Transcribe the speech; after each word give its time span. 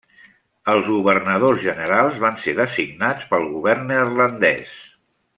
Els 0.71 0.87
governadors 0.93 1.59
generals 1.65 2.17
van 2.25 2.39
ser 2.45 2.55
designats 2.61 3.27
pel 3.33 3.45
Govern 3.57 3.85
neerlandès. 3.91 4.73